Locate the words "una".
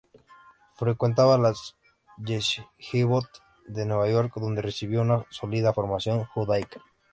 5.01-5.27